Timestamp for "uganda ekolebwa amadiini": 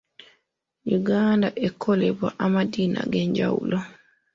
0.97-2.97